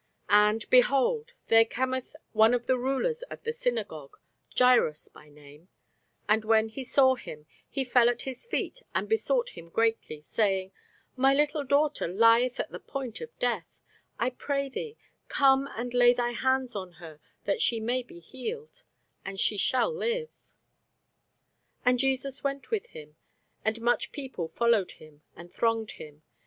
And, 0.29 0.67
behold, 0.71 1.33
there 1.49 1.63
cometh 1.63 2.15
one 2.31 2.55
of 2.55 2.65
the 2.65 2.79
rulers 2.79 3.21
of 3.29 3.43
the 3.43 3.53
synagogue, 3.53 4.17
Jairus 4.57 5.09
by 5.09 5.29
name; 5.29 5.69
and 6.27 6.43
when 6.43 6.69
he 6.69 6.83
saw 6.83 7.13
him, 7.13 7.45
he 7.69 7.83
fell 7.83 8.09
at 8.09 8.23
his 8.23 8.47
feet, 8.47 8.81
and 8.95 9.07
besought 9.07 9.49
him 9.49 9.69
greatly, 9.69 10.19
saying, 10.19 10.71
My 11.15 11.35
little 11.35 11.63
daughter 11.63 12.07
lieth 12.07 12.59
at 12.59 12.71
the 12.71 12.79
point 12.79 13.21
of 13.21 13.37
death: 13.37 13.83
I 14.17 14.31
pray 14.31 14.69
thee, 14.69 14.97
come 15.27 15.69
and 15.75 15.93
lay 15.93 16.13
thy 16.15 16.31
hands 16.31 16.75
on 16.75 16.93
her, 16.93 17.19
that 17.43 17.61
she 17.61 17.79
may 17.79 18.01
be 18.01 18.17
healed; 18.19 18.81
and 19.23 19.39
she 19.39 19.55
shall 19.55 19.93
live. 19.93 20.31
And 21.85 21.99
Jesus 21.99 22.43
went 22.43 22.71
with 22.71 22.87
him; 22.87 23.17
and 23.63 23.79
much 23.81 24.11
people 24.11 24.47
followed 24.47 24.93
him, 24.93 25.21
and 25.35 25.53
thronged 25.53 25.91
him. 25.91 26.23